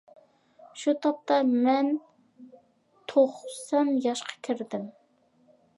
شۇ 0.83 0.93
تاپتا 1.03 1.37
مەن 1.49 1.91
توقسەن 3.13 3.95
ياشقا 4.09 4.39
كىردىم. 4.49 4.91